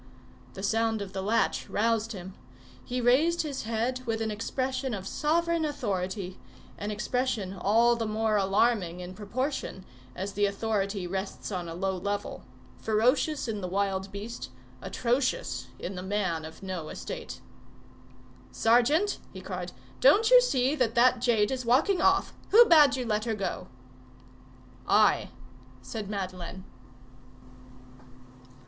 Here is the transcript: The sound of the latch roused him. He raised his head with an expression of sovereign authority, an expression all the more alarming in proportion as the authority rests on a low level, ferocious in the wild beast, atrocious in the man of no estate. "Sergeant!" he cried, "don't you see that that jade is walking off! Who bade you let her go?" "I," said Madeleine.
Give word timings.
The 0.55 0.63
sound 0.63 0.99
of 1.03 1.13
the 1.13 1.21
latch 1.21 1.69
roused 1.69 2.13
him. 2.13 2.33
He 2.83 2.99
raised 2.99 3.43
his 3.43 3.65
head 3.65 4.01
with 4.07 4.19
an 4.19 4.31
expression 4.31 4.95
of 4.95 5.05
sovereign 5.05 5.63
authority, 5.63 6.39
an 6.79 6.89
expression 6.89 7.53
all 7.53 7.95
the 7.95 8.07
more 8.07 8.35
alarming 8.35 8.99
in 8.99 9.13
proportion 9.13 9.85
as 10.15 10.33
the 10.33 10.47
authority 10.47 11.05
rests 11.05 11.51
on 11.51 11.69
a 11.69 11.75
low 11.75 11.95
level, 11.95 12.43
ferocious 12.79 13.47
in 13.47 13.61
the 13.61 13.67
wild 13.67 14.11
beast, 14.11 14.49
atrocious 14.81 15.67
in 15.77 15.93
the 15.93 16.01
man 16.01 16.45
of 16.45 16.63
no 16.63 16.89
estate. 16.89 17.39
"Sergeant!" 18.51 19.19
he 19.31 19.39
cried, 19.39 19.71
"don't 19.99 20.31
you 20.31 20.41
see 20.41 20.73
that 20.73 20.95
that 20.95 21.21
jade 21.21 21.51
is 21.51 21.63
walking 21.63 22.01
off! 22.01 22.33
Who 22.49 22.65
bade 22.65 22.95
you 22.95 23.05
let 23.05 23.25
her 23.25 23.35
go?" 23.35 23.67
"I," 24.87 25.29
said 25.83 26.09
Madeleine. 26.09 26.63